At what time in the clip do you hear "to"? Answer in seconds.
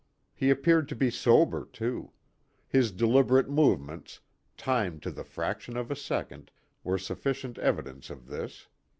0.89-0.95, 5.03-5.11